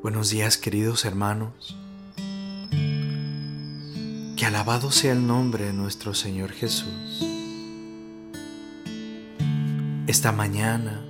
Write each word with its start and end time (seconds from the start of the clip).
Buenos 0.00 0.30
días 0.30 0.56
queridos 0.56 1.04
hermanos. 1.04 1.76
Que 2.70 4.46
alabado 4.46 4.92
sea 4.92 5.10
el 5.10 5.26
nombre 5.26 5.64
de 5.64 5.72
nuestro 5.72 6.14
Señor 6.14 6.52
Jesús. 6.52 7.24
Esta 10.06 10.30
mañana 10.30 11.04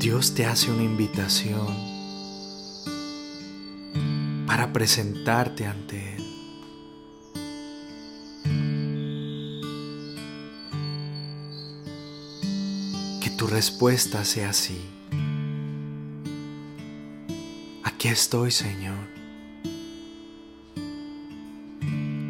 Dios 0.00 0.34
te 0.34 0.46
hace 0.46 0.68
una 0.72 0.82
invitación 0.82 1.68
para 4.48 4.72
presentarte 4.72 5.64
ante 5.64 6.16
Él. 6.16 6.24
Que 13.22 13.30
tu 13.30 13.46
respuesta 13.46 14.24
sea 14.24 14.50
así. 14.50 14.99
Aquí 18.00 18.08
estoy, 18.08 18.50
Señor. 18.50 18.96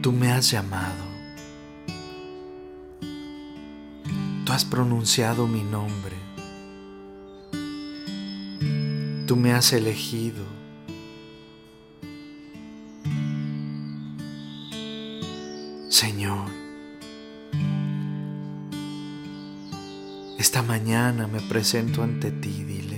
Tú 0.02 0.10
me 0.10 0.33
has 0.33 0.51
llamado. 0.51 1.05
Tú 4.45 4.52
has 4.52 4.65
pronunciado 4.65 5.46
mi 5.46 5.62
nombre. 5.62 6.16
Tú 9.29 9.37
me 9.37 9.52
has 9.52 9.73
elegido. 9.73 10.45
Señor, 15.88 16.51
esta 20.37 20.62
mañana 20.62 21.29
me 21.29 21.41
presento 21.41 22.02
ante 22.02 22.32
ti, 22.32 22.65
dile. 22.65 22.90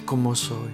Como 0.00 0.34
soy. 0.34 0.72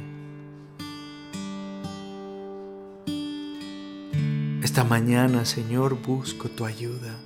Esta 4.63 4.83
mañana, 4.83 5.45
Señor, 5.45 6.01
busco 6.01 6.49
tu 6.49 6.65
ayuda. 6.65 7.17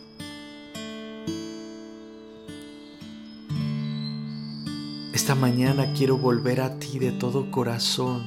Esta 5.12 5.34
mañana 5.34 5.92
quiero 5.94 6.18
volver 6.18 6.60
a 6.60 6.78
ti 6.78 6.98
de 6.98 7.12
todo 7.12 7.50
corazón 7.50 8.26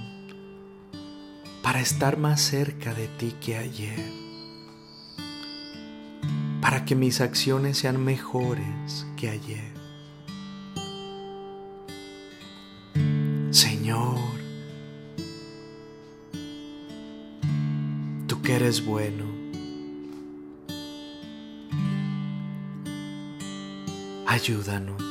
para 1.62 1.82
estar 1.82 2.18
más 2.18 2.42
cerca 2.42 2.94
de 2.94 3.08
ti 3.08 3.36
que 3.42 3.58
ayer, 3.58 4.00
para 6.62 6.86
que 6.86 6.96
mis 6.96 7.22
acciones 7.22 7.78
sean 7.78 8.04
mejores 8.04 9.06
que 9.18 9.30
ayer. 9.30 9.77
Eres 18.68 18.86
bueno, 18.86 19.24
ayúdanos. 24.26 25.02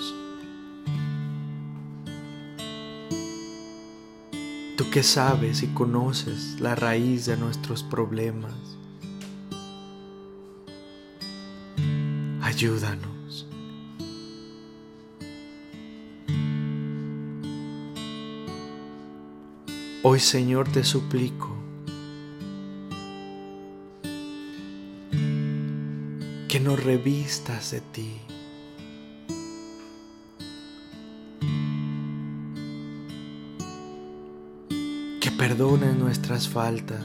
Tú 4.76 4.90
que 4.90 5.02
sabes 5.02 5.62
y 5.62 5.68
conoces 5.68 6.60
la 6.60 6.74
raíz 6.74 7.24
de 7.24 7.38
nuestros 7.38 7.82
problemas, 7.82 8.52
ayúdanos. 12.42 13.46
Hoy 20.02 20.20
Señor 20.20 20.70
te 20.70 20.84
suplico 20.84 21.55
nos 26.66 26.82
revistas 26.82 27.70
de 27.70 27.80
ti. 27.80 28.20
que 35.20 35.30
perdones 35.30 35.94
nuestras 35.94 36.48
faltas. 36.48 37.04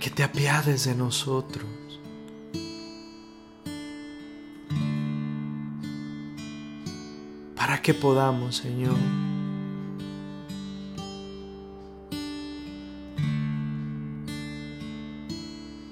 Que 0.00 0.10
te 0.14 0.22
apiades 0.22 0.84
de 0.84 0.94
nosotros. 0.94 1.66
Para 7.56 7.82
que 7.82 7.92
podamos, 7.92 8.58
Señor, 8.58 9.23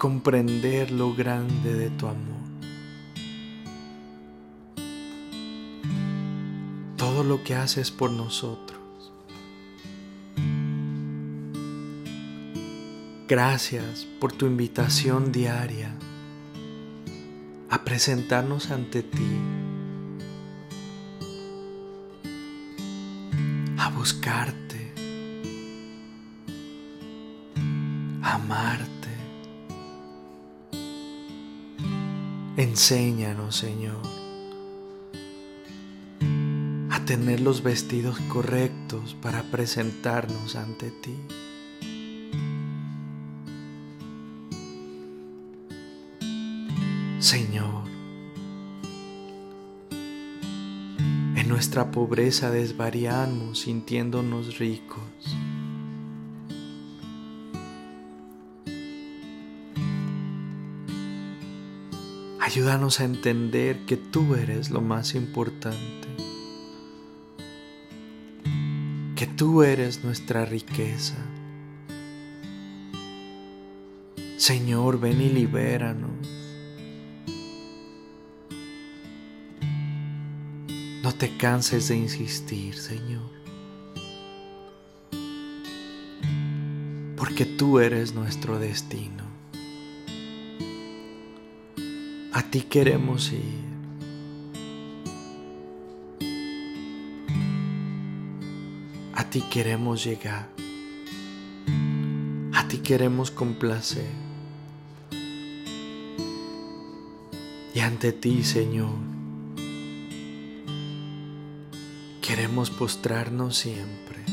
comprender 0.02 0.90
lo 0.90 1.14
grande 1.14 1.74
de 1.74 1.88
tu 1.90 2.08
amor. 2.08 2.42
todo 6.96 7.22
lo 7.22 7.44
que 7.44 7.54
haces 7.54 7.90
por 7.92 8.10
nosotros. 8.10 8.80
Gracias 13.28 14.06
por 14.20 14.32
tu 14.32 14.46
invitación 14.46 15.30
diaria 15.30 15.94
a 17.70 17.84
presentarnos 17.84 18.70
ante 18.70 19.02
ti, 19.02 19.36
Enséñanos, 32.82 33.54
Señor 33.54 34.22
tener 37.06 37.40
los 37.40 37.62
vestidos 37.62 38.18
correctos 38.28 39.14
para 39.20 39.42
presentarnos 39.42 40.56
ante 40.56 40.90
ti. 40.90 41.14
Señor, 47.18 47.84
en 49.90 51.48
nuestra 51.48 51.90
pobreza 51.90 52.50
desvariamos 52.50 53.60
sintiéndonos 53.60 54.58
ricos. 54.58 55.02
Ayúdanos 62.52 63.00
a 63.00 63.04
entender 63.04 63.86
que 63.86 63.96
tú 63.96 64.34
eres 64.34 64.68
lo 64.68 64.82
más 64.82 65.14
importante. 65.14 66.02
que 69.16 69.26
tú 69.26 69.62
eres 69.62 70.04
nuestra 70.04 70.44
riqueza. 70.44 71.14
Señor, 74.36 75.00
ven 75.00 75.22
y 75.22 75.30
libéranos. 75.30 76.10
No 81.02 81.14
te 81.14 81.36
canses 81.38 81.86
de 81.86 81.96
insistir, 81.96 82.74
Señor. 82.74 83.30
Porque 87.16 87.46
tú 87.46 87.78
eres 87.78 88.12
nuestro 88.12 88.58
destino. 88.58 89.31
Ti 92.52 92.60
queremos 92.60 93.32
ir. 93.32 93.64
A 99.14 99.24
ti 99.30 99.40
queremos 99.40 100.04
llegar. 100.04 100.50
A 102.52 102.68
ti 102.68 102.76
queremos 102.76 103.30
complacer. 103.30 104.10
Y 107.74 107.80
ante 107.80 108.12
ti, 108.12 108.42
Señor, 108.42 108.98
queremos 112.20 112.68
postrarnos 112.68 113.56
siempre. 113.56 114.26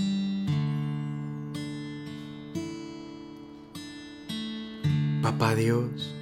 Papá 5.21 5.55
Dios, 5.55 6.18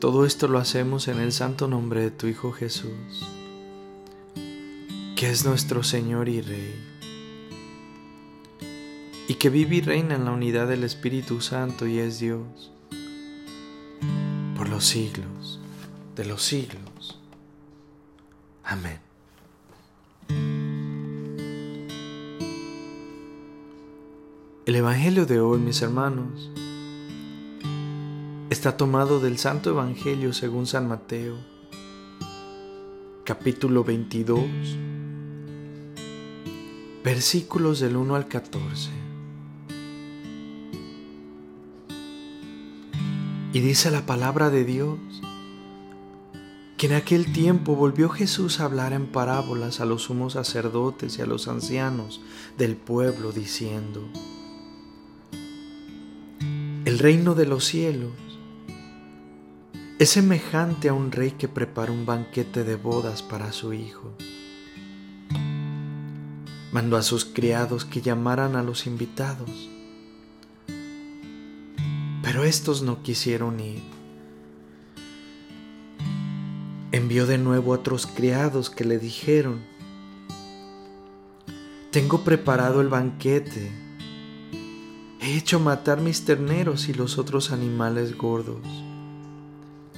todo 0.00 0.24
esto 0.24 0.48
lo 0.48 0.58
hacemos 0.58 1.08
en 1.08 1.20
el 1.20 1.32
santo 1.32 1.68
nombre 1.68 2.00
de 2.00 2.10
tu 2.10 2.26
Hijo 2.26 2.52
Jesús 2.52 3.26
que 5.16 5.28
es 5.28 5.44
nuestro 5.44 5.82
Señor 5.82 6.28
y 6.28 6.40
Rey, 6.42 6.80
y 9.26 9.34
que 9.34 9.50
vive 9.50 9.74
y 9.74 9.80
reina 9.80 10.14
en 10.14 10.24
la 10.24 10.30
unidad 10.30 10.68
del 10.68 10.84
Espíritu 10.84 11.40
Santo 11.40 11.88
y 11.88 11.98
es 11.98 12.20
Dios, 12.20 12.70
los 14.68 14.84
siglos 14.84 15.58
de 16.14 16.24
los 16.24 16.42
siglos. 16.42 17.18
Amén. 18.62 19.00
El 24.66 24.76
Evangelio 24.76 25.26
de 25.26 25.40
hoy, 25.40 25.58
mis 25.58 25.80
hermanos, 25.82 26.50
está 28.58 28.76
tomado 28.76 29.20
del 29.20 29.38
Santo 29.38 29.70
Evangelio 29.70 30.32
según 30.32 30.66
San 30.66 30.88
Mateo, 30.88 31.36
capítulo 33.22 33.84
22, 33.84 34.40
versículos 37.04 37.78
del 37.78 37.96
1 37.96 38.16
al 38.16 38.26
14. 38.26 38.90
Y 43.52 43.60
dice 43.60 43.92
la 43.92 44.04
palabra 44.06 44.50
de 44.50 44.64
Dios 44.64 44.98
que 46.78 46.88
en 46.88 46.94
aquel 46.94 47.32
tiempo 47.32 47.76
volvió 47.76 48.08
Jesús 48.08 48.58
a 48.58 48.64
hablar 48.64 48.92
en 48.92 49.06
parábolas 49.06 49.78
a 49.78 49.84
los 49.84 50.02
sumos 50.02 50.32
sacerdotes 50.32 51.16
y 51.16 51.22
a 51.22 51.26
los 51.26 51.46
ancianos 51.46 52.20
del 52.56 52.74
pueblo, 52.74 53.30
diciendo, 53.30 54.02
el 56.84 56.98
reino 56.98 57.36
de 57.36 57.46
los 57.46 57.64
cielos 57.64 58.27
es 59.98 60.10
semejante 60.10 60.88
a 60.88 60.94
un 60.94 61.10
rey 61.10 61.32
que 61.32 61.48
prepara 61.48 61.90
un 61.90 62.06
banquete 62.06 62.64
de 62.64 62.76
bodas 62.76 63.22
para 63.22 63.52
su 63.52 63.72
hijo. 63.72 64.12
Mandó 66.72 66.96
a 66.96 67.02
sus 67.02 67.24
criados 67.24 67.84
que 67.84 68.00
llamaran 68.00 68.56
a 68.56 68.62
los 68.62 68.86
invitados, 68.86 69.68
pero 72.22 72.44
estos 72.44 72.82
no 72.82 73.02
quisieron 73.02 73.58
ir. 73.60 73.82
Envió 76.92 77.26
de 77.26 77.38
nuevo 77.38 77.72
a 77.72 77.78
otros 77.78 78.06
criados 78.06 78.70
que 78.70 78.84
le 78.84 78.98
dijeron, 78.98 79.64
tengo 81.90 82.22
preparado 82.22 82.80
el 82.80 82.88
banquete 82.88 83.88
He 85.20 85.36
hecho 85.36 85.60
matar 85.60 86.00
mis 86.00 86.24
terneros 86.24 86.88
y 86.88 86.94
los 86.94 87.18
otros 87.18 87.50
animales 87.50 88.16
gordos. 88.16 88.66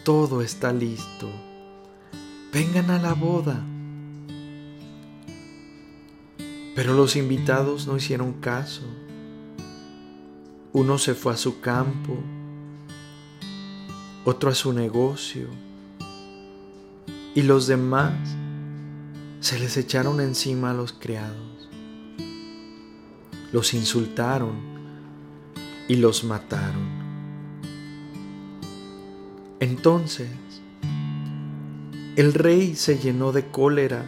Todo 0.05 0.41
está 0.41 0.73
listo. 0.73 1.31
Vengan 2.53 2.91
a 2.91 2.99
la 2.99 3.13
boda. 3.13 3.63
Pero 6.75 6.95
los 6.95 7.17
invitados 7.17 7.87
no 7.87 7.99
hicieron 7.99 8.33
caso. 8.35 8.83
Uno 10.73 10.97
se 10.97 11.15
fue 11.15 11.35
a 11.35 11.37
su 11.37 11.61
campo, 11.61 12.17
otro 14.25 14.51
a 14.51 14.55
su 14.55 14.73
negocio, 14.73 15.49
y 17.35 17.43
los 17.43 17.67
demás 17.67 18.15
se 19.41 19.59
les 19.59 19.77
echaron 19.77 20.21
encima 20.21 20.71
a 20.71 20.75
los 20.75 20.93
criados. 20.93 21.69
Los 23.53 23.75
insultaron 23.75 24.53
y 25.89 25.97
los 25.97 26.25
mataron. 26.25 27.00
Entonces 29.61 30.31
el 32.17 32.35
rey 32.35 32.75
se 32.75 32.99
llenó 32.99 33.33
de 33.33 33.47
cólera 33.47 34.05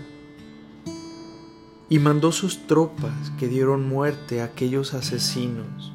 y 1.88 1.98
mandó 1.98 2.32
sus 2.32 2.66
tropas 2.66 3.30
que 3.38 3.48
dieron 3.48 3.88
muerte 3.88 4.40
a 4.40 4.46
aquellos 4.46 4.94
asesinos 4.94 5.92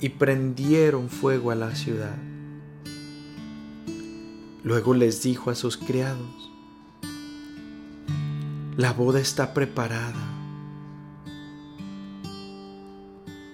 y 0.00 0.10
prendieron 0.10 1.08
fuego 1.08 1.50
a 1.50 1.54
la 1.54 1.74
ciudad. 1.74 2.16
Luego 4.62 4.94
les 4.94 5.22
dijo 5.22 5.50
a 5.50 5.54
sus 5.54 5.76
criados, 5.76 6.50
la 8.76 8.92
boda 8.92 9.18
está 9.18 9.54
preparada 9.54 10.28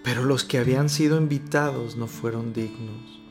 pero 0.04 0.26
los 0.26 0.44
que 0.44 0.58
habían 0.58 0.90
sido 0.90 1.16
invitados 1.16 1.96
no 1.96 2.06
fueron 2.06 2.52
dignos. 2.52 3.23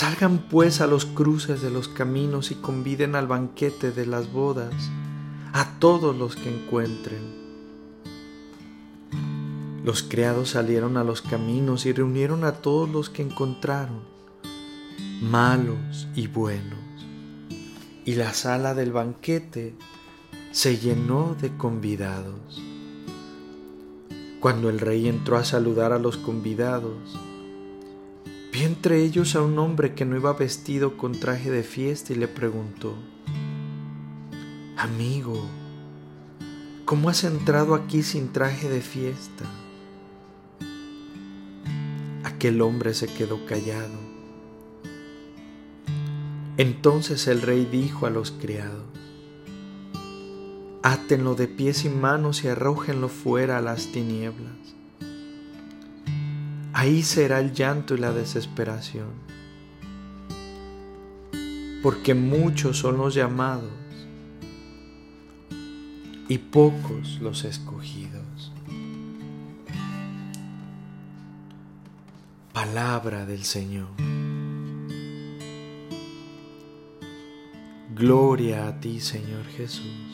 Salgan 0.00 0.38
pues 0.48 0.80
a 0.80 0.86
los 0.86 1.04
cruces 1.04 1.60
de 1.60 1.68
los 1.68 1.86
caminos 1.86 2.50
y 2.50 2.54
conviden 2.54 3.14
al 3.14 3.26
banquete 3.26 3.92
de 3.92 4.06
las 4.06 4.32
bodas 4.32 4.72
a 5.52 5.78
todos 5.78 6.16
los 6.16 6.36
que 6.36 6.48
encuentren. 6.48 7.20
Los 9.84 10.02
criados 10.02 10.48
salieron 10.48 10.96
a 10.96 11.04
los 11.04 11.20
caminos 11.20 11.84
y 11.84 11.92
reunieron 11.92 12.44
a 12.44 12.52
todos 12.52 12.88
los 12.88 13.10
que 13.10 13.20
encontraron, 13.20 14.00
malos 15.20 16.08
y 16.14 16.28
buenos. 16.28 16.78
Y 18.06 18.14
la 18.14 18.32
sala 18.32 18.72
del 18.72 18.92
banquete 18.92 19.74
se 20.50 20.78
llenó 20.78 21.36
de 21.38 21.54
convidados. 21.58 22.62
Cuando 24.40 24.70
el 24.70 24.80
rey 24.80 25.08
entró 25.08 25.36
a 25.36 25.44
saludar 25.44 25.92
a 25.92 25.98
los 25.98 26.16
convidados, 26.16 27.20
vio 28.52 28.66
entre 28.66 29.02
ellos 29.02 29.36
a 29.36 29.42
un 29.42 29.58
hombre 29.58 29.94
que 29.94 30.04
no 30.04 30.16
iba 30.16 30.32
vestido 30.32 30.96
con 30.96 31.12
traje 31.12 31.50
de 31.50 31.62
fiesta 31.62 32.12
y 32.12 32.16
le 32.16 32.28
preguntó, 32.28 32.96
Amigo, 34.76 35.46
¿cómo 36.84 37.10
has 37.10 37.24
entrado 37.24 37.74
aquí 37.74 38.02
sin 38.02 38.32
traje 38.32 38.68
de 38.68 38.80
fiesta? 38.80 39.44
Aquel 42.24 42.60
hombre 42.62 42.94
se 42.94 43.06
quedó 43.06 43.44
callado. 43.46 43.98
Entonces 46.56 47.26
el 47.26 47.42
rey 47.42 47.66
dijo 47.70 48.06
a 48.06 48.10
los 48.10 48.32
criados, 48.32 48.84
átenlo 50.82 51.34
de 51.34 51.46
pies 51.46 51.84
y 51.84 51.88
manos 51.88 52.44
y 52.44 52.48
arrójenlo 52.48 53.08
fuera 53.08 53.58
a 53.58 53.62
las 53.62 53.86
tinieblas. 53.92 54.79
Ahí 56.80 57.02
será 57.02 57.40
el 57.40 57.52
llanto 57.52 57.94
y 57.94 57.98
la 57.98 58.10
desesperación, 58.10 59.10
porque 61.82 62.14
muchos 62.14 62.78
son 62.78 62.96
los 62.96 63.12
llamados 63.12 63.70
y 66.26 66.38
pocos 66.38 67.18
los 67.20 67.44
escogidos. 67.44 68.50
Palabra 72.54 73.26
del 73.26 73.44
Señor. 73.44 73.88
Gloria 77.94 78.68
a 78.68 78.80
ti, 78.80 79.00
Señor 79.00 79.44
Jesús. 79.54 80.09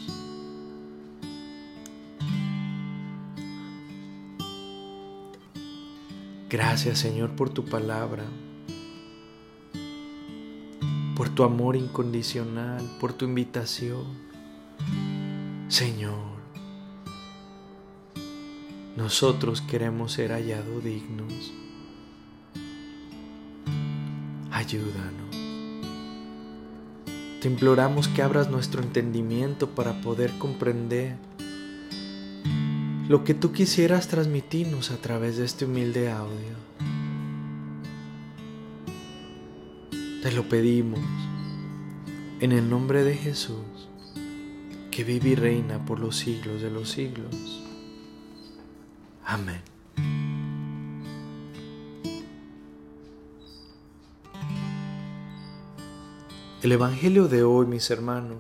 Gracias 6.49 7.01
Señor 7.01 7.31
por 7.31 7.51
tu 7.51 7.65
palabra, 7.65 8.23
por 11.17 11.29
tu 11.29 11.43
amor 11.43 11.75
incondicional, 11.75 12.89
por 13.01 13.13
tu 13.13 13.25
invitación. 13.25 14.05
Señor, 15.67 16.37
nosotros 18.97 19.61
queremos 19.61 20.13
ser 20.13 20.31
hallados 20.31 20.85
dignos. 20.85 21.53
Ayúdanos. 24.53 25.37
Te 27.41 27.49
imploramos 27.49 28.07
que 28.07 28.23
abras 28.23 28.49
nuestro 28.51 28.83
entendimiento 28.83 29.71
para 29.71 30.01
poder 30.01 30.39
comprender 30.39 31.17
lo 33.09 33.23
que 33.23 33.35
tú 33.35 33.53
quisieras 33.53 34.09
transmitirnos 34.09 34.91
a 34.91 34.97
través 34.97 35.37
de 35.37 35.45
este 35.45 35.65
humilde 35.65 36.11
audio. 36.11 36.57
Te 40.23 40.33
lo 40.33 40.49
pedimos 40.49 40.99
en 42.41 42.51
el 42.51 42.69
nombre 42.69 43.05
de 43.05 43.15
Jesús, 43.15 43.89
que 44.91 45.05
vive 45.05 45.31
y 45.31 45.35
reina 45.37 45.85
por 45.85 46.01
los 46.01 46.17
siglos 46.17 46.63
de 46.63 46.71
los 46.71 46.91
siglos. 46.91 47.63
Amén. 49.25 49.63
El 56.63 56.73
Evangelio 56.73 57.29
de 57.29 57.45
hoy, 57.45 57.67
mis 57.67 57.89
hermanos, 57.91 58.39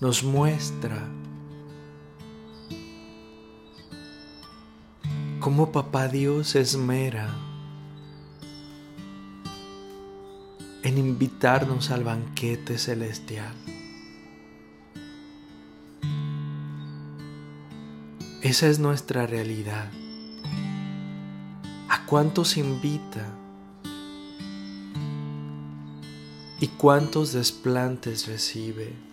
nos 0.00 0.22
muestra 0.22 1.08
cómo 5.40 5.70
Papá 5.70 6.08
Dios 6.08 6.56
esmera 6.56 7.32
en 10.82 10.98
invitarnos 10.98 11.90
al 11.90 12.02
banquete 12.02 12.78
celestial. 12.78 13.54
Esa 18.42 18.68
es 18.68 18.78
nuestra 18.78 19.26
realidad. 19.26 19.90
¿A 21.88 22.04
cuántos 22.06 22.56
invita? 22.56 23.26
¿Y 26.60 26.68
cuántos 26.68 27.32
desplantes 27.32 28.26
recibe? 28.26 29.07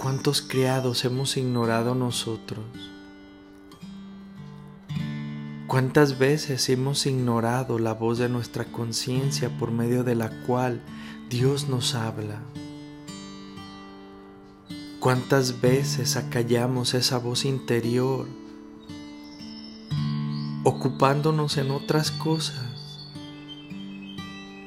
Cuántos 0.00 0.40
criados 0.40 1.04
hemos 1.04 1.36
ignorado 1.36 1.94
nosotros? 1.94 2.64
¿Cuántas 5.66 6.18
veces 6.18 6.70
hemos 6.70 7.04
ignorado 7.04 7.78
la 7.78 7.92
voz 7.92 8.16
de 8.16 8.30
nuestra 8.30 8.64
conciencia 8.64 9.50
por 9.58 9.70
medio 9.70 10.02
de 10.02 10.14
la 10.14 10.30
cual 10.46 10.80
Dios 11.28 11.68
nos 11.68 11.94
habla? 11.94 12.40
¿Cuántas 15.00 15.60
veces 15.60 16.16
acallamos 16.16 16.94
esa 16.94 17.18
voz 17.18 17.44
interior 17.44 18.26
ocupándonos 20.64 21.58
en 21.58 21.70
otras 21.70 22.10
cosas 22.10 23.08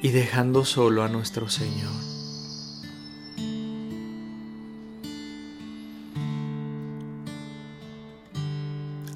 y 0.00 0.10
dejando 0.10 0.64
solo 0.64 1.02
a 1.02 1.08
nuestro 1.08 1.48
Señor? 1.48 2.13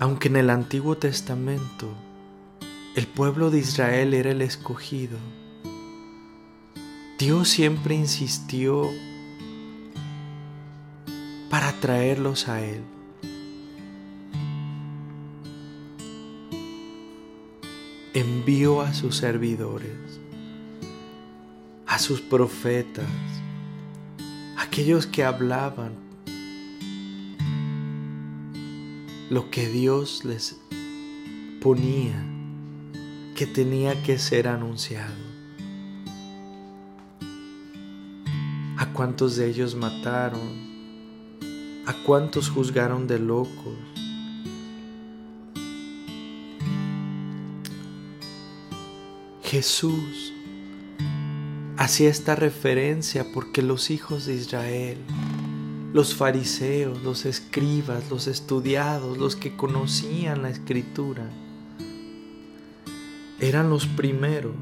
Aunque 0.00 0.28
en 0.28 0.37
el 0.37 0.50
Antiguo 0.50 0.97
Testamento 0.97 1.88
el 2.95 3.09
pueblo 3.09 3.50
de 3.50 3.59
Israel 3.59 4.14
era 4.14 4.31
el 4.31 4.43
escogido, 4.43 5.19
Dios 7.19 7.49
siempre 7.49 7.97
insistió 7.97 8.88
para 11.50 11.73
traerlos 11.81 12.47
a 12.47 12.64
Él. 12.64 12.85
Envió 18.14 18.83
a 18.83 18.95
sus 18.95 19.17
servidores, 19.17 20.21
a 21.87 21.99
sus 21.99 22.21
profetas, 22.21 23.11
aquellos 24.57 25.09
que 25.09 25.25
hablaban 25.25 26.08
lo 29.30 29.50
que 29.50 29.68
Dios 29.68 30.25
les 30.25 30.56
ponía 31.61 32.25
que 33.37 33.47
tenía 33.47 34.02
que 34.02 34.18
ser 34.18 34.49
anunciado. 34.49 35.14
¿A 38.78 38.92
cuántos 38.92 39.37
de 39.37 39.49
ellos 39.49 39.75
mataron? 39.75 40.40
¿A 41.87 41.94
cuántos 42.04 42.49
juzgaron 42.49 43.06
de 43.06 43.18
locos? 43.18 43.76
Jesús 49.42 50.32
hacía 51.76 52.11
esta 52.11 52.35
referencia 52.35 53.25
porque 53.32 53.62
los 53.62 53.90
hijos 53.90 54.26
de 54.26 54.35
Israel 54.35 54.99
los 55.92 56.14
fariseos, 56.14 57.02
los 57.02 57.25
escribas, 57.25 58.11
los 58.11 58.26
estudiados, 58.26 59.16
los 59.16 59.37
que 59.37 59.57
conocían 59.57 60.42
la 60.42 60.50
escritura, 60.50 61.28
eran 63.40 63.71
los 63.71 63.87
primeros 63.87 64.54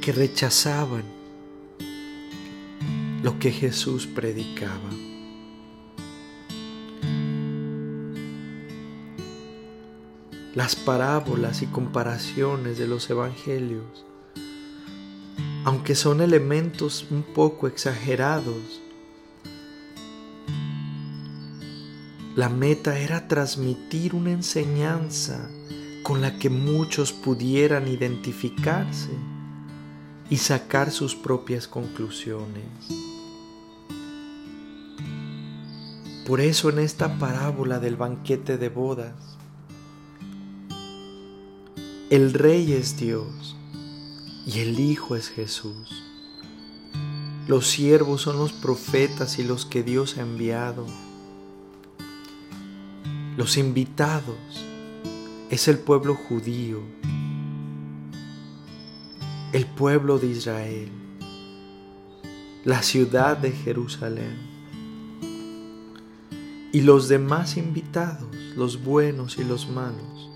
que 0.00 0.12
rechazaban 0.12 1.02
lo 3.22 3.38
que 3.38 3.52
Jesús 3.52 4.06
predicaba. 4.06 4.90
Las 10.54 10.74
parábolas 10.74 11.62
y 11.62 11.66
comparaciones 11.66 12.78
de 12.78 12.88
los 12.88 13.08
evangelios 13.10 14.06
aunque 15.64 15.94
son 15.94 16.20
elementos 16.20 17.06
un 17.10 17.22
poco 17.22 17.66
exagerados. 17.66 18.80
La 22.36 22.48
meta 22.48 22.98
era 22.98 23.28
transmitir 23.28 24.14
una 24.14 24.30
enseñanza 24.30 25.50
con 26.02 26.22
la 26.22 26.38
que 26.38 26.48
muchos 26.48 27.12
pudieran 27.12 27.88
identificarse 27.88 29.10
y 30.30 30.38
sacar 30.38 30.90
sus 30.90 31.14
propias 31.14 31.68
conclusiones. 31.68 32.64
Por 36.26 36.40
eso 36.40 36.70
en 36.70 36.78
esta 36.78 37.18
parábola 37.18 37.80
del 37.80 37.96
banquete 37.96 38.56
de 38.56 38.68
bodas, 38.68 39.36
el 42.08 42.32
rey 42.32 42.72
es 42.72 42.96
Dios 42.96 43.56
y 44.46 44.60
el 44.60 44.78
Hijo 44.80 45.16
es 45.16 45.28
Jesús. 45.28 46.02
Los 47.46 47.66
siervos 47.66 48.22
son 48.22 48.38
los 48.38 48.52
profetas 48.52 49.38
y 49.38 49.44
los 49.44 49.66
que 49.66 49.82
Dios 49.82 50.16
ha 50.16 50.22
enviado. 50.22 50.86
Los 53.36 53.56
invitados 53.56 54.36
es 55.50 55.66
el 55.66 55.78
pueblo 55.78 56.14
judío, 56.14 56.80
el 59.52 59.66
pueblo 59.66 60.18
de 60.18 60.28
Israel, 60.28 60.90
la 62.64 62.82
ciudad 62.82 63.36
de 63.36 63.52
Jerusalén. 63.52 64.48
Y 66.72 66.82
los 66.82 67.08
demás 67.08 67.56
invitados, 67.56 68.32
los 68.54 68.84
buenos 68.84 69.38
y 69.38 69.44
los 69.44 69.68
malos, 69.68 70.30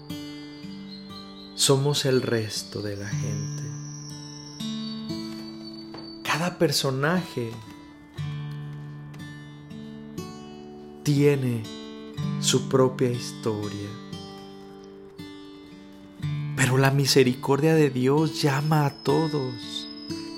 somos 1.55 2.05
el 2.07 2.23
resto 2.23 2.83
de 2.83 2.97
la 2.97 3.09
gente. 3.09 3.64
Cada 6.45 6.59
personaje 6.59 7.53
tiene 11.03 11.63
su 12.41 12.69
propia 12.69 13.11
historia. 13.11 13.89
Pero 16.55 16.77
la 16.77 16.91
misericordia 16.91 17.75
de 17.75 17.89
Dios 17.89 18.43
llama 18.43 18.85
a 18.85 18.91
todos, 18.91 19.89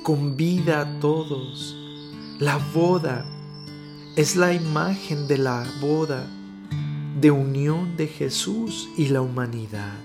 convida 0.05 0.83
a 0.83 1.01
todos. 1.01 1.75
La 2.39 2.59
boda 2.73 3.27
es 4.15 4.37
la 4.37 4.53
imagen 4.55 5.27
de 5.27 5.39
la 5.39 5.67
boda 5.81 6.25
de 7.21 7.33
unión 7.33 7.97
de 7.97 8.07
Jesús 8.07 8.89
y 8.97 9.09
la 9.09 9.23
humanidad. 9.23 9.99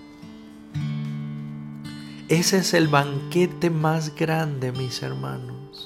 Ese 2.32 2.60
es 2.60 2.74
el 2.74 2.88
banquete 2.88 3.70
más 3.70 4.16
grande, 4.16 4.72
mis 4.72 5.04
hermanos. 5.04 5.86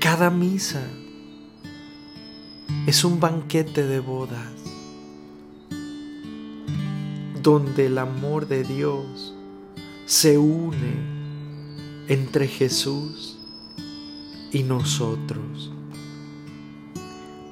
Cada 0.00 0.30
misa 0.30 0.82
es 2.86 3.04
un 3.04 3.20
banquete 3.20 3.86
de 3.86 4.00
bodas 4.00 4.50
donde 7.42 7.84
el 7.84 7.98
amor 7.98 8.48
de 8.48 8.64
Dios 8.64 9.34
se 10.06 10.38
une 10.38 12.06
entre 12.08 12.48
Jesús 12.48 13.38
y 14.50 14.62
nosotros. 14.62 15.70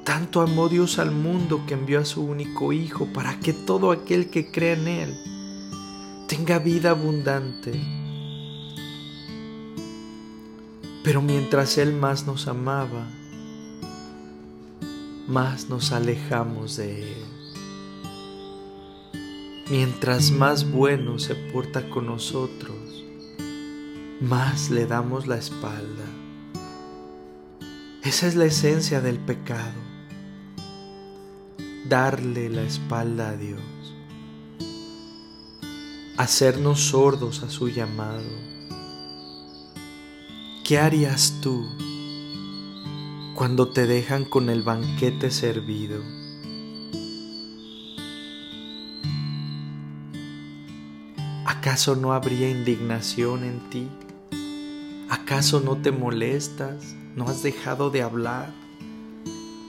Tanto 0.04 0.40
amó 0.40 0.70
Dios 0.70 0.98
al 0.98 1.10
mundo 1.10 1.64
que 1.66 1.74
envió 1.74 2.00
a 2.00 2.06
su 2.06 2.22
único 2.22 2.72
Hijo 2.72 3.12
para 3.12 3.38
que 3.40 3.52
todo 3.52 3.90
aquel 3.90 4.30
que 4.30 4.50
cree 4.50 4.72
en 4.72 4.88
Él 4.88 5.36
tenga 6.26 6.58
vida 6.58 6.90
abundante 6.90 7.72
Pero 11.06 11.22
mientras 11.22 11.78
Él 11.78 11.92
más 11.92 12.26
nos 12.26 12.48
amaba, 12.48 13.06
más 15.28 15.68
nos 15.68 15.92
alejamos 15.92 16.76
de 16.78 17.12
Él. 17.12 17.24
Mientras 19.70 20.32
más 20.32 20.68
bueno 20.68 21.20
se 21.20 21.36
porta 21.36 21.88
con 21.90 22.06
nosotros, 22.06 23.04
más 24.20 24.68
le 24.68 24.86
damos 24.86 25.28
la 25.28 25.36
espalda. 25.36 26.06
Esa 28.02 28.26
es 28.26 28.34
la 28.34 28.46
esencia 28.46 29.00
del 29.00 29.20
pecado, 29.20 29.78
darle 31.88 32.48
la 32.48 32.62
espalda 32.62 33.28
a 33.28 33.36
Dios, 33.36 33.60
hacernos 36.16 36.80
sordos 36.80 37.42
a 37.42 37.50
su 37.50 37.68
llamado 37.68 38.24
¿Qué 40.64 40.78
harías 40.78 41.34
tú 41.42 41.64
cuando 43.34 43.68
te 43.68 43.86
dejan 43.86 44.24
con 44.24 44.50
el 44.50 44.62
banquete 44.62 45.30
servido? 45.30 46.02
¿Acaso 51.44 51.94
no 51.94 52.12
habría 52.12 52.50
indignación 52.50 53.44
en 53.44 53.70
ti? 53.70 53.88
¿Acaso 55.08 55.60
no 55.60 55.76
te 55.76 55.92
molestas? 55.92 56.96
¿No 57.14 57.28
has 57.28 57.42
dejado 57.42 57.90
de 57.90 58.02
hablar? 58.02 58.52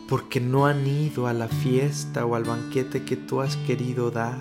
porque 0.07 0.39
no 0.39 0.65
han 0.65 0.87
ido 0.87 1.27
a 1.27 1.33
la 1.33 1.47
fiesta 1.47 2.25
o 2.25 2.35
al 2.35 2.45
banquete 2.45 3.03
que 3.03 3.17
tú 3.17 3.41
has 3.41 3.57
querido 3.57 4.09
dar 4.09 4.39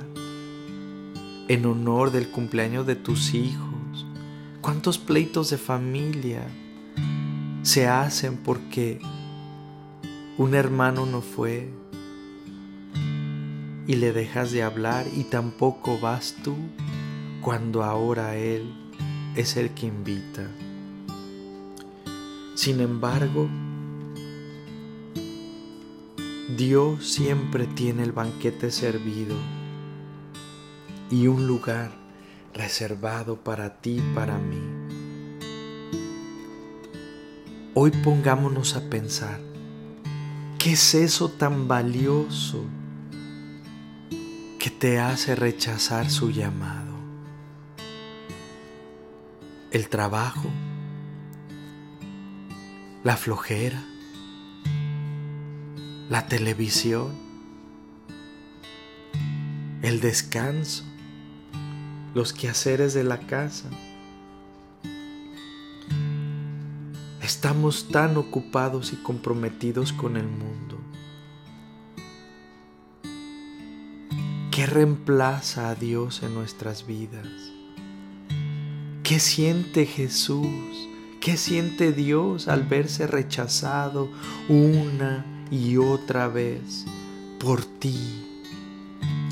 en 1.48 1.64
honor 1.64 2.10
del 2.10 2.28
cumpleaños 2.28 2.86
de 2.86 2.96
tus 2.96 3.34
hijos. 3.34 4.06
¿Cuántos 4.60 4.98
pleitos 4.98 5.50
de 5.50 5.58
familia 5.58 6.42
se 7.62 7.86
hacen 7.86 8.36
porque 8.36 8.98
un 10.38 10.54
hermano 10.54 11.06
no 11.06 11.22
fue 11.22 11.70
y 13.86 13.94
le 13.94 14.12
dejas 14.12 14.50
de 14.50 14.64
hablar 14.64 15.06
y 15.16 15.24
tampoco 15.24 16.00
vas 16.00 16.34
tú 16.42 16.56
cuando 17.40 17.84
ahora 17.84 18.36
Él 18.36 18.74
es 19.36 19.56
el 19.56 19.70
que 19.70 19.86
invita? 19.86 20.50
Sin 22.56 22.80
embargo, 22.80 23.48
Dios 26.56 27.06
siempre 27.06 27.66
tiene 27.66 28.02
el 28.02 28.12
banquete 28.12 28.72
servido 28.72 29.36
y 31.10 31.26
un 31.26 31.46
lugar 31.46 31.90
reservado 32.54 33.36
para 33.36 33.80
ti 33.80 33.98
y 33.98 34.14
para 34.14 34.38
mí. 34.38 34.60
Hoy 37.74 37.90
pongámonos 37.90 38.76
a 38.76 38.88
pensar, 38.88 39.40
¿qué 40.58 40.72
es 40.72 40.94
eso 40.94 41.28
tan 41.28 41.68
valioso 41.68 42.64
que 44.58 44.70
te 44.70 44.98
hace 44.98 45.34
rechazar 45.34 46.10
su 46.10 46.30
llamado? 46.30 46.94
¿El 49.70 49.88
trabajo? 49.88 50.50
la 53.06 53.16
flojera, 53.16 53.84
la 56.10 56.26
televisión, 56.26 57.14
el 59.80 60.00
descanso, 60.00 60.82
los 62.16 62.32
quehaceres 62.32 62.94
de 62.94 63.04
la 63.04 63.18
casa. 63.18 63.68
Estamos 67.20 67.88
tan 67.88 68.16
ocupados 68.16 68.94
y 68.94 68.96
comprometidos 68.96 69.92
con 69.92 70.16
el 70.16 70.26
mundo. 70.26 70.78
¿Qué 74.50 74.64
reemplaza 74.64 75.68
a 75.68 75.74
Dios 75.74 76.22
en 76.22 76.32
nuestras 76.32 76.86
vidas? 76.86 77.28
¿Qué 79.02 79.20
siente 79.20 79.84
Jesús 79.84 80.88
¿Qué 81.20 81.36
siente 81.36 81.92
Dios 81.92 82.48
al 82.48 82.62
verse 82.62 83.06
rechazado 83.08 84.08
una 84.48 85.26
y 85.50 85.76
otra 85.76 86.28
vez 86.28 86.86
por 87.40 87.64
ti 87.64 88.24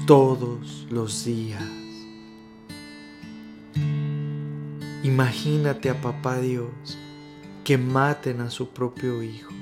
todos 0.04 0.88
los 0.90 1.24
días? 1.24 1.83
Imagínate 5.04 5.90
a 5.90 6.00
papá 6.00 6.40
Dios 6.40 6.96
que 7.62 7.76
maten 7.76 8.40
a 8.40 8.48
su 8.48 8.70
propio 8.70 9.22
hijo. 9.22 9.52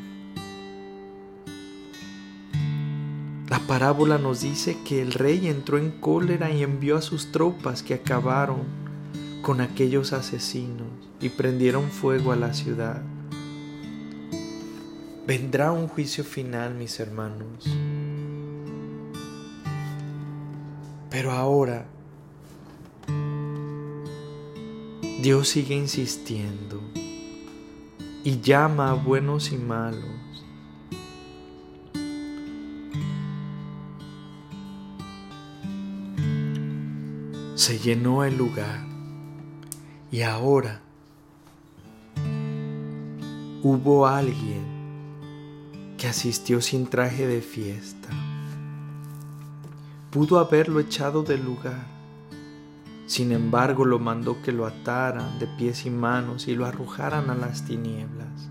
La 3.51 3.59
parábola 3.67 4.19
nos 4.19 4.43
dice 4.43 4.79
que 4.85 5.03
el 5.03 5.11
rey 5.13 5.49
entró 5.49 5.79
en 5.79 5.91
cólera 5.91 6.53
y 6.53 6.63
envió 6.63 6.97
a 6.97 7.03
sus 7.03 7.33
tropas 7.33 7.83
que 7.83 7.95
acabaron 7.95 8.61
con 9.43 9.61
aquellos 9.61 10.13
asesinos 10.13 10.87
y 11.21 11.29
prendieron 11.31 11.91
fuego 11.91 12.31
a 12.31 12.37
la 12.37 12.55
ciudad. 12.55 13.03
Vendrá 15.27 15.73
un 15.73 15.89
juicio 15.89 16.23
final, 16.23 16.77
mis 16.77 17.01
hermanos. 17.01 17.67
Pero 21.11 21.33
ahora 21.33 21.89
Dios 25.23 25.51
sigue 25.51 25.77
insistiendo 25.77 26.81
y 28.25 28.41
llama 28.41 28.91
a 28.91 28.95
buenos 28.95 29.53
y 29.53 29.57
malos. 29.57 30.03
Se 37.55 37.79
llenó 37.79 38.25
el 38.25 38.37
lugar 38.37 38.85
y 40.11 40.23
ahora 40.23 40.81
hubo 43.63 44.09
alguien 44.09 44.65
que 45.99 46.09
asistió 46.09 46.61
sin 46.61 46.89
traje 46.89 47.29
de 47.29 47.43
fiesta. 47.43 48.09
Pudo 50.11 50.41
haberlo 50.41 50.81
echado 50.81 51.23
del 51.23 51.45
lugar. 51.45 52.02
Sin 53.13 53.31
embargo, 53.31 53.85
lo 53.85 53.99
mandó 53.99 54.41
que 54.41 54.53
lo 54.53 54.65
ataran 54.65 55.39
de 55.39 55.47
pies 55.47 55.85
y 55.85 55.91
manos 55.91 56.49
y 56.49 56.55
lo 56.55 56.65
arrojaran 56.65 57.29
a 57.29 57.35
las 57.35 57.67
tinieblas. 57.67 58.49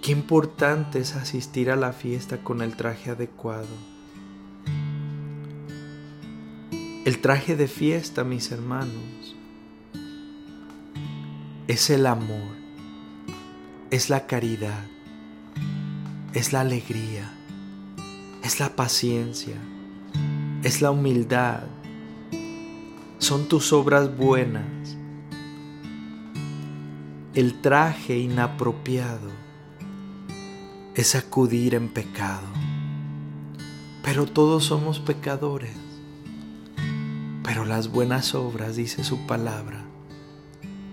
Qué 0.00 0.12
importante 0.12 1.00
es 1.00 1.16
asistir 1.16 1.68
a 1.68 1.74
la 1.74 1.92
fiesta 1.92 2.38
con 2.44 2.62
el 2.62 2.76
traje 2.76 3.10
adecuado 3.10 3.66
El 7.04 7.18
traje 7.18 7.56
de 7.56 7.66
fiesta, 7.66 8.22
mis 8.22 8.52
hermanos, 8.52 9.34
es 11.66 11.90
el 11.90 12.06
amor, 12.06 12.54
es 13.90 14.10
la 14.10 14.28
caridad, 14.28 14.84
es 16.34 16.52
la 16.52 16.60
alegría, 16.60 17.34
es 18.44 18.60
la 18.60 18.76
paciencia, 18.76 19.56
es 20.62 20.82
la 20.82 20.92
humildad, 20.92 21.64
son 23.22 23.46
tus 23.46 23.72
obras 23.72 24.16
buenas. 24.16 24.96
El 27.34 27.60
traje 27.60 28.18
inapropiado 28.18 29.30
es 30.96 31.14
acudir 31.14 31.76
en 31.76 31.88
pecado, 31.88 32.48
pero 34.02 34.26
todos 34.26 34.64
somos 34.64 34.98
pecadores. 34.98 35.76
Pero 37.44 37.64
las 37.64 37.92
buenas 37.92 38.34
obras, 38.34 38.74
dice 38.74 39.04
su 39.04 39.24
palabra, 39.24 39.84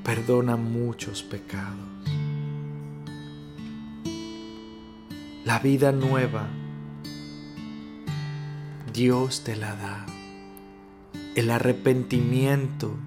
perdonan 0.03 0.71
muchos 0.71 1.23
pecados. 1.23 1.89
La 5.45 5.57
vida 5.57 5.91
nueva, 5.91 6.47
Dios 8.93 9.43
te 9.43 9.55
la 9.55 9.73
da. 9.75 10.18
El 11.35 11.51
arrepentimiento 11.51 12.97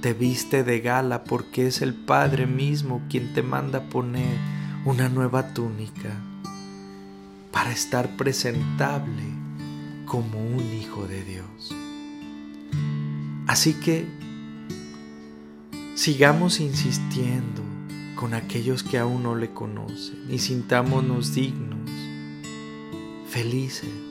te 0.00 0.14
viste 0.14 0.64
de 0.64 0.80
gala 0.80 1.24
porque 1.24 1.66
es 1.66 1.82
el 1.82 1.94
Padre 1.94 2.46
mismo 2.46 3.02
quien 3.10 3.34
te 3.34 3.42
manda 3.42 3.90
poner 3.90 4.38
una 4.86 5.10
nueva 5.10 5.52
túnica 5.52 6.18
para 7.52 7.72
estar 7.72 8.16
presentable 8.16 9.22
como 10.06 10.38
un 10.38 10.72
hijo 10.72 11.06
de 11.06 11.24
Dios. 11.24 11.74
Así 13.46 13.74
que 13.74 14.06
sigamos 15.94 16.58
insistiendo 16.58 17.62
con 18.14 18.32
aquellos 18.32 18.82
que 18.82 18.98
aún 18.98 19.24
no 19.24 19.34
le 19.34 19.52
conocen 19.52 20.26
y 20.30 20.38
sintámonos 20.38 21.34
dignos, 21.34 21.90
felices 23.28 24.05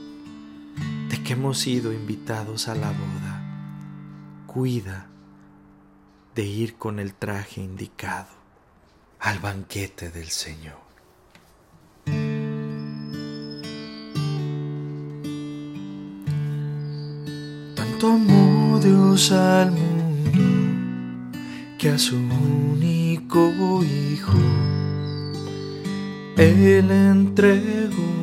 que 1.25 1.33
hemos 1.33 1.57
sido 1.57 1.91
invitados 1.91 2.67
a 2.67 2.75
la 2.75 2.91
boda. 2.91 4.43
Cuida 4.45 5.07
de 6.35 6.45
ir 6.45 6.75
con 6.75 6.99
el 6.99 7.15
traje 7.15 7.61
indicado 7.61 8.29
al 9.19 9.39
banquete 9.39 10.11
del 10.11 10.27
Señor. 10.27 10.85
Tanto 17.75 18.07
amor 18.07 18.83
Dios 18.83 19.31
al 19.31 19.71
mundo 19.71 21.39
que 21.79 21.89
a 21.89 21.97
su 21.97 22.17
único 22.17 23.83
Hijo 23.83 24.37
Él 26.37 26.91
entregó. 26.91 28.14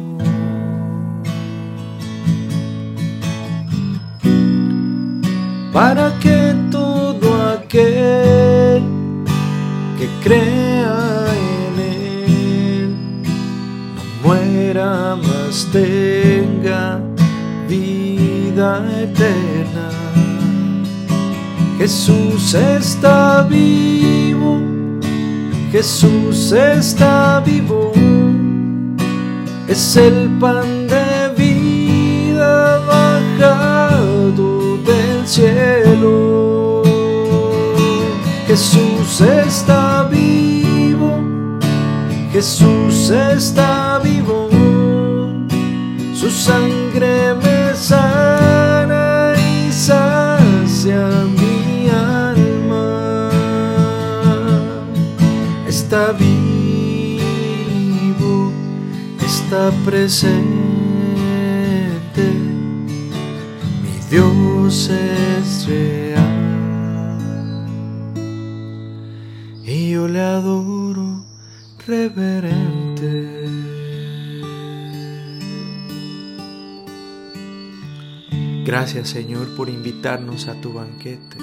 Para 5.73 6.19
que 6.19 6.55
todo 6.71 7.33
aquel 7.51 8.83
que 9.99 10.07
crea 10.23 11.25
en 11.49 11.81
Él 11.81 12.97
no 13.95 14.29
muera 14.29 15.17
más 15.17 15.67
tenga 15.73 17.01
vida 17.67 18.85
eterna. 19.01 19.89
Jesús 21.79 22.55
está 22.55 23.43
vivo, 23.43 24.61
Jesús 25.73 26.53
está 26.53 27.41
vivo, 27.41 27.93
es 29.67 29.97
el 29.97 30.29
pan 30.39 30.87
de 30.87 31.02
Jesús 38.53 39.23
está 39.23 40.05
vivo, 40.11 41.19
Jesús 42.35 43.09
está 43.09 43.99
vivo, 43.99 44.51
su 46.12 46.29
sangre 46.29 47.33
me 47.43 47.75
sana 47.75 49.33
y 49.38 49.73
sacia 49.73 51.09
mi 51.41 51.88
alma. 51.88 53.31
Está 55.67 56.12
vivo, 56.12 57.23
está 59.25 59.71
presente, 59.87 60.43
mi 63.83 63.97
Dios 64.11 64.91
es. 64.91 65.23
Yo 70.03 70.09
le 70.09 70.21
adoro 70.21 71.25
reverente. 71.87 73.47
Gracias 78.65 79.11
Señor 79.11 79.55
por 79.55 79.69
invitarnos 79.69 80.49
a 80.49 80.61
tu 80.61 80.73
banquete. 80.73 81.37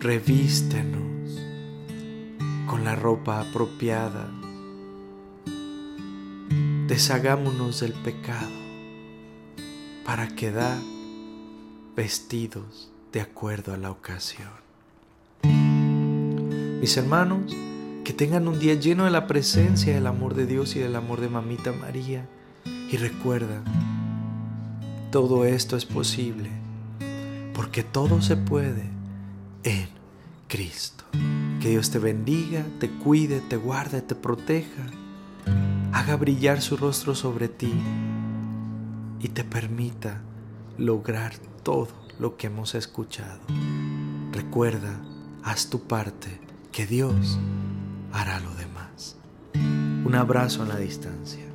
Revístenos 0.00 1.38
con 2.66 2.84
la 2.84 2.96
ropa 2.96 3.42
apropiada. 3.42 4.30
Deshagámonos 6.86 7.80
del 7.80 7.92
pecado 7.92 8.62
para 10.06 10.28
quedar 10.28 10.78
vestidos 11.94 12.90
de 13.12 13.20
acuerdo 13.20 13.74
a 13.74 13.76
la 13.76 13.90
ocasión. 13.90 14.61
Mis 16.82 16.96
hermanos, 16.96 17.56
que 18.02 18.12
tengan 18.12 18.48
un 18.48 18.58
día 18.58 18.74
lleno 18.74 19.04
de 19.04 19.12
la 19.12 19.28
presencia 19.28 19.94
del 19.94 20.04
amor 20.08 20.34
de 20.34 20.46
Dios 20.46 20.74
y 20.74 20.80
del 20.80 20.96
amor 20.96 21.20
de 21.20 21.28
Mamita 21.28 21.70
María. 21.70 22.28
Y 22.64 22.96
recuerda, 22.96 23.62
todo 25.12 25.44
esto 25.44 25.76
es 25.76 25.84
posible 25.84 26.50
porque 27.54 27.84
todo 27.84 28.20
se 28.20 28.36
puede 28.36 28.90
en 29.62 29.86
Cristo. 30.48 31.04
Que 31.60 31.68
Dios 31.68 31.92
te 31.92 32.00
bendiga, 32.00 32.66
te 32.80 32.90
cuide, 32.90 33.40
te 33.42 33.56
guarde, 33.56 34.02
te 34.02 34.16
proteja, 34.16 34.82
haga 35.92 36.16
brillar 36.16 36.60
su 36.60 36.76
rostro 36.76 37.14
sobre 37.14 37.46
ti 37.46 37.72
y 39.20 39.28
te 39.28 39.44
permita 39.44 40.20
lograr 40.78 41.32
todo 41.62 41.90
lo 42.18 42.36
que 42.36 42.48
hemos 42.48 42.74
escuchado. 42.74 43.38
Recuerda, 44.32 45.00
haz 45.44 45.70
tu 45.70 45.86
parte 45.86 46.41
que 46.72 46.86
Dios 46.86 47.38
hará 48.12 48.40
lo 48.40 48.54
demás. 48.54 49.16
Un 49.54 50.14
abrazo 50.14 50.62
en 50.62 50.70
la 50.70 50.76
distancia. 50.76 51.51